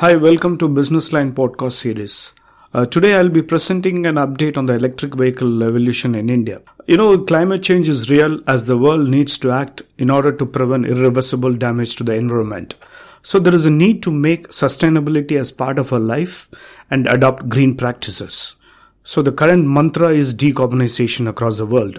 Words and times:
Hi, 0.00 0.14
welcome 0.14 0.56
to 0.58 0.68
Business 0.68 1.12
Line 1.12 1.32
podcast 1.32 1.72
series. 1.72 2.32
Uh, 2.72 2.86
today 2.86 3.16
I'll 3.16 3.28
be 3.28 3.42
presenting 3.42 4.06
an 4.06 4.14
update 4.14 4.56
on 4.56 4.66
the 4.66 4.74
electric 4.74 5.16
vehicle 5.16 5.58
revolution 5.58 6.14
in 6.14 6.30
India. 6.30 6.62
You 6.86 6.98
know, 6.98 7.18
climate 7.18 7.64
change 7.64 7.88
is 7.88 8.08
real 8.08 8.38
as 8.46 8.68
the 8.68 8.78
world 8.78 9.08
needs 9.08 9.38
to 9.38 9.50
act 9.50 9.82
in 9.98 10.08
order 10.08 10.30
to 10.30 10.46
prevent 10.46 10.86
irreversible 10.86 11.52
damage 11.54 11.96
to 11.96 12.04
the 12.04 12.14
environment. 12.14 12.76
So 13.24 13.40
there 13.40 13.52
is 13.52 13.66
a 13.66 13.72
need 13.72 14.04
to 14.04 14.12
make 14.12 14.50
sustainability 14.50 15.36
as 15.36 15.50
part 15.50 15.80
of 15.80 15.92
our 15.92 15.98
life 15.98 16.48
and 16.92 17.08
adopt 17.08 17.48
green 17.48 17.76
practices. 17.76 18.54
So 19.02 19.20
the 19.20 19.32
current 19.32 19.66
mantra 19.66 20.10
is 20.10 20.32
decarbonization 20.32 21.28
across 21.28 21.58
the 21.58 21.66
world. 21.66 21.98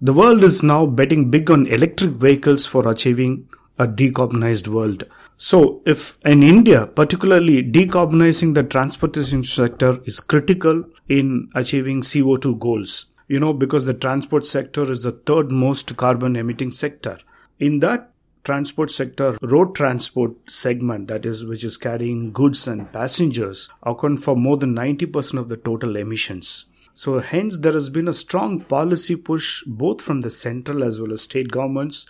The 0.00 0.14
world 0.14 0.42
is 0.42 0.62
now 0.62 0.86
betting 0.86 1.30
big 1.30 1.50
on 1.50 1.66
electric 1.66 2.12
vehicles 2.12 2.64
for 2.64 2.88
achieving 2.88 3.46
a 3.78 3.86
decarbonized 3.86 4.68
world. 4.68 5.04
So, 5.36 5.82
if 5.84 6.18
in 6.24 6.42
India, 6.42 6.86
particularly 6.86 7.62
decarbonizing 7.62 8.54
the 8.54 8.62
transportation 8.62 9.44
sector 9.44 10.00
is 10.04 10.20
critical 10.20 10.84
in 11.08 11.50
achieving 11.54 12.02
CO2 12.02 12.58
goals, 12.58 13.06
you 13.28 13.38
know, 13.38 13.52
because 13.52 13.84
the 13.84 13.94
transport 13.94 14.46
sector 14.46 14.90
is 14.90 15.02
the 15.02 15.12
third 15.12 15.50
most 15.50 15.96
carbon 15.96 16.36
emitting 16.36 16.70
sector. 16.70 17.18
In 17.58 17.80
that 17.80 18.12
transport 18.44 18.90
sector, 18.90 19.36
road 19.42 19.74
transport 19.74 20.32
segment, 20.48 21.08
that 21.08 21.26
is, 21.26 21.44
which 21.44 21.64
is 21.64 21.76
carrying 21.76 22.32
goods 22.32 22.68
and 22.68 22.90
passengers, 22.92 23.68
account 23.82 24.22
for 24.22 24.36
more 24.36 24.56
than 24.56 24.74
90% 24.74 25.38
of 25.38 25.48
the 25.48 25.56
total 25.56 25.96
emissions. 25.96 26.66
So, 26.94 27.18
hence, 27.18 27.58
there 27.58 27.74
has 27.74 27.90
been 27.90 28.08
a 28.08 28.14
strong 28.14 28.60
policy 28.60 29.16
push 29.16 29.62
both 29.66 30.00
from 30.00 30.22
the 30.22 30.30
central 30.30 30.82
as 30.82 30.98
well 30.98 31.12
as 31.12 31.22
state 31.22 31.50
governments 31.50 32.06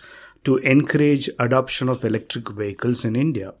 to 0.47 0.55
encourage 0.59 1.29
adoption 1.39 1.89
of 1.89 2.05
electric 2.05 2.49
vehicles 2.51 3.03
in 3.03 3.17
India. 3.17 3.53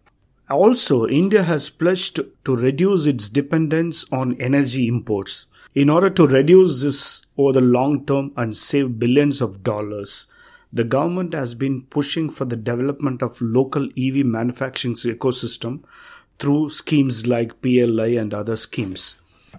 Also, 0.49 1.05
India 1.05 1.43
has 1.43 1.69
pledged 1.69 2.21
to 2.45 2.55
reduce 2.55 3.05
its 3.05 3.27
dependence 3.27 4.05
on 4.09 4.39
energy 4.39 4.87
imports. 4.87 5.47
In 5.75 5.89
order 5.89 6.09
to 6.09 6.25
reduce 6.25 6.81
this 6.81 7.23
over 7.37 7.51
the 7.51 7.59
long 7.59 8.05
term 8.05 8.31
and 8.37 8.55
save 8.55 8.99
billions 8.99 9.41
of 9.41 9.63
dollars, 9.63 10.27
the 10.71 10.85
government 10.85 11.33
has 11.33 11.55
been 11.55 11.81
pushing 11.81 12.29
for 12.29 12.45
the 12.45 12.55
development 12.55 13.21
of 13.21 13.41
local 13.41 13.89
EV 13.97 14.25
manufacturing 14.25 14.95
ecosystem 14.95 15.83
through 16.39 16.69
schemes 16.69 17.27
like 17.27 17.61
PLI 17.61 18.15
and 18.17 18.33
other 18.33 18.55
schemes. 18.55 19.17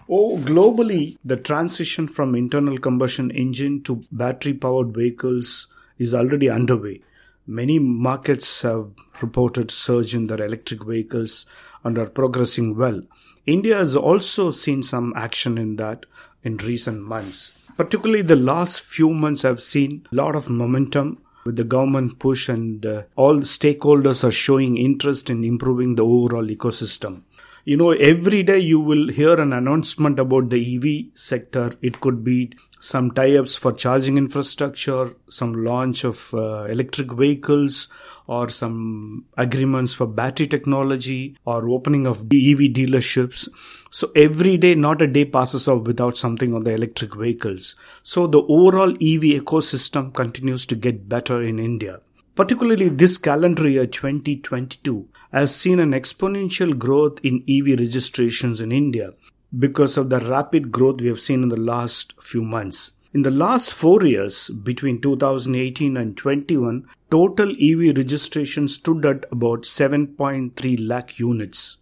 Oh, 0.08 0.38
globally, 0.38 1.18
the 1.22 1.36
transition 1.36 2.08
from 2.08 2.34
internal 2.34 2.78
combustion 2.78 3.30
engine 3.32 3.82
to 3.82 4.00
battery 4.10 4.54
powered 4.54 4.94
vehicles 4.94 5.66
is 5.98 6.14
already 6.14 6.48
underway. 6.48 7.02
Many 7.50 7.78
markets 7.78 8.60
have 8.60 8.90
reported 9.22 9.70
surge 9.70 10.14
in 10.14 10.26
their 10.26 10.44
electric 10.44 10.84
vehicles 10.84 11.46
and 11.82 11.96
are 11.96 12.10
progressing 12.10 12.76
well. 12.76 13.00
India 13.46 13.78
has 13.78 13.96
also 13.96 14.50
seen 14.50 14.82
some 14.82 15.14
action 15.16 15.56
in 15.56 15.76
that 15.76 16.04
in 16.42 16.58
recent 16.58 17.00
months. 17.00 17.58
Particularly 17.74 18.20
the 18.20 18.36
last 18.36 18.82
few 18.82 19.08
months 19.14 19.40
have 19.40 19.62
seen 19.62 20.06
a 20.12 20.14
lot 20.14 20.36
of 20.36 20.50
momentum 20.50 21.22
with 21.46 21.56
the 21.56 21.64
government 21.64 22.18
push 22.18 22.50
and 22.50 22.84
uh, 22.84 23.04
all 23.16 23.38
stakeholders 23.38 24.22
are 24.22 24.30
showing 24.30 24.76
interest 24.76 25.30
in 25.30 25.42
improving 25.42 25.94
the 25.94 26.04
overall 26.04 26.46
ecosystem 26.46 27.22
you 27.68 27.76
know 27.76 27.90
every 27.90 28.42
day 28.42 28.58
you 28.58 28.80
will 28.80 29.08
hear 29.08 29.34
an 29.42 29.52
announcement 29.52 30.18
about 30.18 30.48
the 30.48 30.60
ev 30.74 30.86
sector. 31.14 31.74
It 31.82 32.00
could 32.00 32.24
be 32.24 32.52
some 32.80 33.10
tie-ups 33.10 33.56
for 33.56 33.72
charging 33.72 34.16
infrastructure 34.16 35.14
some 35.28 35.52
launch 35.64 36.04
of 36.04 36.32
uh, 36.32 36.62
electric 36.76 37.12
vehicles 37.12 37.88
or 38.26 38.48
some 38.48 39.26
agreements 39.36 39.92
for 39.92 40.06
battery 40.06 40.46
technology 40.46 41.36
or 41.44 41.68
opening 41.68 42.06
of 42.06 42.20
ev 42.22 42.64
dealerships. 42.80 43.48
So 43.90 44.12
every 44.16 44.56
day 44.56 44.74
not 44.74 45.02
a 45.02 45.06
day 45.06 45.26
passes 45.26 45.68
off 45.68 45.86
without 45.86 46.16
something 46.16 46.54
on 46.54 46.64
the 46.64 46.72
electric 46.72 47.16
vehicles. 47.16 47.74
So 48.02 48.26
the 48.26 48.42
overall 48.42 48.92
ev 48.92 49.30
ecosystem 49.38 50.14
continues 50.14 50.64
to 50.66 50.74
get 50.74 51.06
better 51.06 51.42
in 51.42 51.58
india 51.58 52.00
particularly 52.38 52.88
this 52.88 53.18
calendar 53.18 53.68
year 53.68 53.84
2022 53.84 55.08
has 55.32 55.52
seen 55.52 55.80
an 55.80 55.90
exponential 55.90 56.78
growth 56.78 57.18
in 57.24 57.42
EV 57.48 57.76
registrations 57.80 58.60
in 58.60 58.70
India 58.70 59.12
because 59.58 59.96
of 59.96 60.08
the 60.08 60.20
rapid 60.20 60.70
growth 60.70 61.00
we 61.00 61.08
have 61.08 61.20
seen 61.20 61.42
in 61.42 61.48
the 61.48 61.56
last 61.56 62.14
few 62.22 62.40
months. 62.40 62.92
In 63.12 63.22
the 63.22 63.32
last 63.32 63.72
four 63.72 64.04
years, 64.04 64.50
between 64.50 65.00
2018 65.00 65.96
and 65.96 66.16
21, 66.16 66.86
total 67.10 67.50
EV 67.50 67.96
registration 67.96 68.68
stood 68.68 69.04
at 69.04 69.26
about 69.32 69.62
7.3 69.62 70.88
lakh 70.88 71.18
units. 71.18 71.78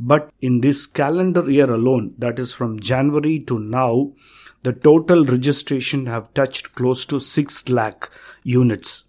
But 0.00 0.32
in 0.40 0.62
this 0.62 0.86
calendar 0.86 1.50
year 1.50 1.70
alone, 1.70 2.14
that 2.16 2.38
is 2.38 2.50
from 2.50 2.80
January 2.80 3.40
to 3.40 3.58
now, 3.58 4.12
the 4.62 4.72
total 4.72 5.26
registration 5.26 6.06
have 6.06 6.32
touched 6.32 6.74
close 6.74 7.04
to 7.04 7.20
6 7.20 7.68
lakh 7.68 8.08
units. 8.42 9.04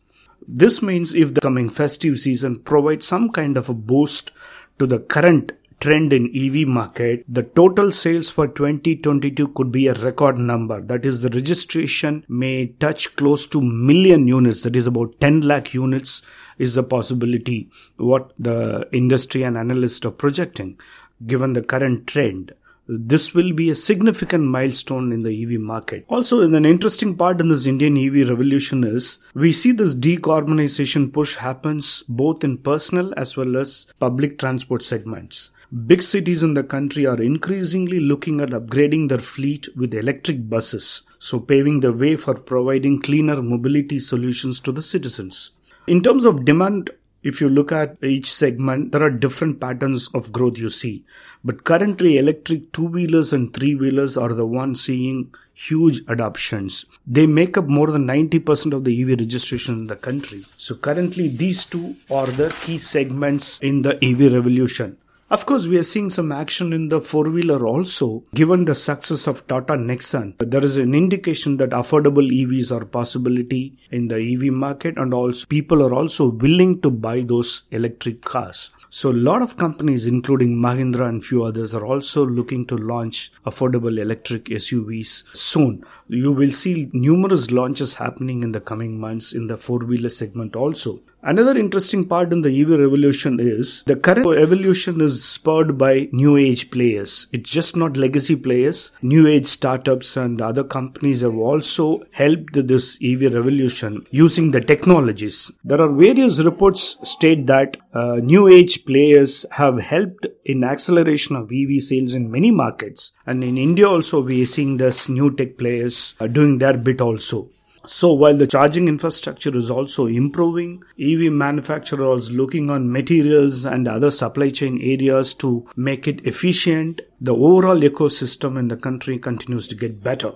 This 0.47 0.81
means 0.81 1.13
if 1.13 1.33
the 1.33 1.41
coming 1.41 1.69
festive 1.69 2.19
season 2.19 2.59
provides 2.59 3.05
some 3.05 3.29
kind 3.29 3.57
of 3.57 3.69
a 3.69 3.73
boost 3.73 4.31
to 4.79 4.87
the 4.87 4.99
current 4.99 5.51
trend 5.79 6.11
in 6.11 6.29
EV 6.35 6.67
market, 6.67 7.23
the 7.27 7.43
total 7.43 7.91
sales 7.91 8.29
for 8.29 8.47
2022 8.47 9.47
could 9.49 9.71
be 9.71 9.87
a 9.87 9.93
record 9.93 10.37
number. 10.37 10.81
That 10.81 11.05
is, 11.05 11.21
the 11.21 11.29
registration 11.29 12.25
may 12.27 12.67
touch 12.79 13.15
close 13.15 13.45
to 13.47 13.61
million 13.61 14.27
units. 14.27 14.63
That 14.63 14.75
is 14.75 14.87
about 14.87 15.19
10 15.21 15.41
lakh 15.41 15.73
units 15.73 16.21
is 16.57 16.75
a 16.75 16.83
possibility. 16.83 17.69
What 17.97 18.33
the 18.37 18.87
industry 18.91 19.43
and 19.43 19.57
analysts 19.57 20.05
are 20.05 20.11
projecting, 20.11 20.79
given 21.25 21.53
the 21.53 21.63
current 21.63 22.07
trend 22.07 22.53
this 22.91 23.35
will 23.35 23.53
be 23.53 23.69
a 23.69 23.75
significant 23.75 24.45
milestone 24.45 25.11
in 25.11 25.21
the 25.21 25.43
EV 25.43 25.59
market. 25.59 26.05
Also, 26.09 26.41
an 26.41 26.65
interesting 26.65 27.15
part 27.15 27.39
in 27.39 27.49
this 27.49 27.67
Indian 27.67 27.95
EV 27.95 28.27
revolution 28.27 28.83
is 28.83 29.19
we 29.35 29.51
see 29.51 29.71
this 29.71 29.93
decarbonization 29.93 31.13
push 31.13 31.35
happens 31.35 32.03
both 32.09 32.43
in 32.43 32.57
personal 32.57 33.13
as 33.15 33.37
well 33.37 33.57
as 33.57 33.85
public 33.99 34.39
transport 34.39 34.81
segments. 34.81 35.51
Big 35.85 36.01
cities 36.01 36.41
in 36.41 36.55
the 36.55 36.63
country 36.63 37.05
are 37.05 37.21
increasingly 37.21 37.99
looking 37.99 38.41
at 38.41 38.49
upgrading 38.49 39.07
their 39.07 39.19
fleet 39.19 39.67
with 39.77 39.93
electric 39.93 40.49
buses, 40.49 41.03
so 41.19 41.39
paving 41.39 41.81
the 41.81 41.93
way 41.93 42.15
for 42.15 42.33
providing 42.33 42.99
cleaner 42.99 43.39
mobility 43.39 43.99
solutions 43.99 44.59
to 44.59 44.71
the 44.71 44.81
citizens. 44.81 45.51
In 45.85 46.01
terms 46.01 46.25
of 46.25 46.43
demand, 46.43 46.89
if 47.21 47.41
you 47.41 47.49
look 47.49 47.71
at 47.71 48.01
each 48.03 48.31
segment, 48.31 48.91
there 48.91 49.03
are 49.03 49.09
different 49.09 49.59
patterns 49.59 50.09
of 50.13 50.31
growth 50.31 50.57
you 50.57 50.69
see. 50.69 51.05
But 51.43 51.63
currently, 51.63 52.17
electric 52.17 52.71
two 52.71 52.85
wheelers 52.85 53.33
and 53.33 53.53
three 53.53 53.75
wheelers 53.75 54.17
are 54.17 54.33
the 54.33 54.45
ones 54.45 54.83
seeing 54.83 55.33
huge 55.53 56.01
adoptions. 56.07 56.85
They 57.05 57.27
make 57.27 57.57
up 57.57 57.67
more 57.67 57.87
than 57.91 58.07
90% 58.07 58.73
of 58.73 58.85
the 58.85 59.01
EV 59.01 59.19
registration 59.19 59.75
in 59.75 59.87
the 59.87 59.95
country. 59.95 60.43
So, 60.57 60.75
currently, 60.75 61.27
these 61.27 61.65
two 61.65 61.95
are 62.09 62.27
the 62.27 62.55
key 62.61 62.77
segments 62.77 63.59
in 63.59 63.81
the 63.81 64.03
EV 64.03 64.33
revolution. 64.33 64.97
Of 65.31 65.45
course, 65.45 65.67
we 65.67 65.77
are 65.77 65.83
seeing 65.83 66.09
some 66.09 66.31
action 66.31 66.73
in 66.73 66.89
the 66.89 66.99
four 66.99 67.25
wheeler 67.25 67.63
also. 67.63 68.23
Given 68.33 68.65
the 68.65 68.73
success 68.73 69.27
of 69.27 69.45
Tata 69.45 69.73
Nexon, 69.73 70.33
there 70.39 70.65
is 70.65 70.77
an 70.77 70.95
indication 70.95 71.57
that 71.57 71.69
affordable 71.69 72.27
EVs 72.27 72.71
are 72.71 72.83
possibility 72.83 73.77
in 73.91 74.07
the 74.07 74.15
EV 74.15 74.51
market 74.51 74.97
and 74.97 75.13
also 75.13 75.45
people 75.45 75.83
are 75.83 75.93
also 75.93 76.31
willing 76.31 76.81
to 76.81 76.89
buy 76.89 77.21
those 77.21 77.61
electric 77.69 78.25
cars. 78.25 78.71
So 78.89 79.11
a 79.11 79.21
lot 79.29 79.43
of 79.43 79.55
companies, 79.55 80.07
including 80.07 80.55
Mahindra 80.55 81.07
and 81.07 81.23
few 81.23 81.43
others, 81.43 81.75
are 81.75 81.85
also 81.85 82.25
looking 82.25 82.65
to 82.65 82.75
launch 82.75 83.31
affordable 83.45 83.99
electric 83.99 84.45
SUVs 84.45 85.25
soon. 85.37 85.85
You 86.07 86.31
will 86.31 86.51
see 86.51 86.89
numerous 86.91 87.51
launches 87.51 87.93
happening 87.93 88.41
in 88.41 88.51
the 88.51 88.59
coming 88.59 88.99
months 88.99 89.31
in 89.31 89.45
the 89.45 89.57
four-wheeler 89.57 90.09
segment 90.09 90.55
also. 90.55 91.01
Another 91.21 91.57
interesting 91.57 92.07
part 92.07 92.31
in 92.31 92.43
the 92.43 92.61
EV 92.61 92.79
revolution 92.79 93.41
is 93.41 93.83
the 93.83 93.97
current 93.97 94.25
evolution 94.25 95.01
is 95.01 95.21
spurred 95.21 95.77
by 95.77 96.07
new 96.13 96.37
age 96.37 96.71
players. 96.71 97.27
It's 97.33 97.49
just 97.49 97.75
not 97.75 97.97
legacy 97.97 98.37
players. 98.37 98.91
New 99.01 99.27
age 99.27 99.45
startups 99.45 100.15
and 100.15 100.41
other 100.41 100.63
companies 100.63 101.19
have 101.19 101.35
also 101.35 102.03
helped 102.11 102.53
this 102.53 102.97
EV 103.03 103.33
revolution 103.33 104.05
using 104.11 104.51
the 104.51 104.61
technologies. 104.61 105.51
There 105.65 105.81
are 105.81 105.91
various 105.91 106.39
reports 106.39 106.97
state 107.03 107.47
that 107.47 107.75
uh, 107.93 108.15
new 108.23 108.47
age 108.47 108.85
players 108.85 109.45
have 109.51 109.77
helped 109.81 110.25
in 110.45 110.63
acceleration 110.63 111.35
of 111.35 111.51
EV 111.51 111.81
sales 111.81 112.13
in 112.13 112.31
many 112.31 112.49
markets. 112.49 113.11
And 113.25 113.43
in 113.43 113.57
India 113.57 113.89
also 113.89 114.21
we 114.21 114.43
are 114.43 114.45
seeing 114.45 114.77
this 114.77 115.09
new 115.09 115.35
tech 115.35 115.57
players 115.57 116.13
uh, 116.21 116.27
doing 116.27 116.59
their 116.59 116.77
bit 116.77 117.01
also. 117.01 117.49
So 117.91 118.13
while 118.13 118.37
the 118.37 118.45
charging 118.45 118.87
infrastructure 118.87 119.57
is 119.57 119.71
also 119.71 120.05
improving, 120.05 120.83
EV 120.99 121.31
manufacturers 121.31 122.29
looking 122.29 122.69
on 122.69 122.91
materials 122.91 123.65
and 123.65 123.87
other 123.87 124.11
supply 124.11 124.51
chain 124.51 124.79
areas 124.79 125.33
to 125.35 125.67
make 125.75 126.07
it 126.07 126.23
efficient. 126.23 127.01
The 127.19 127.33
overall 127.33 127.81
ecosystem 127.81 128.59
in 128.59 128.67
the 128.67 128.77
country 128.77 129.17
continues 129.17 129.67
to 129.69 129.75
get 129.75 130.03
better. 130.03 130.33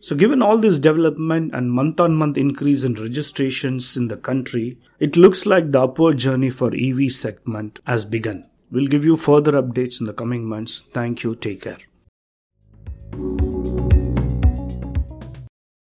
So 0.00 0.16
given 0.16 0.40
all 0.40 0.56
this 0.56 0.78
development 0.78 1.54
and 1.54 1.70
month 1.70 2.00
on 2.00 2.16
month 2.16 2.38
increase 2.38 2.84
in 2.84 2.94
registrations 2.94 3.98
in 3.98 4.08
the 4.08 4.16
country, 4.16 4.78
it 4.98 5.14
looks 5.14 5.44
like 5.44 5.72
the 5.72 5.82
upward 5.82 6.16
journey 6.16 6.48
for 6.48 6.72
EV 6.74 7.12
segment 7.12 7.80
has 7.86 8.06
begun. 8.06 8.46
We'll 8.70 8.86
give 8.86 9.04
you 9.04 9.18
further 9.18 9.52
updates 9.52 10.00
in 10.00 10.06
the 10.06 10.14
coming 10.14 10.46
months. 10.46 10.84
Thank 10.94 11.22
you. 11.22 11.34
Take 11.34 11.64
care. 11.64 11.78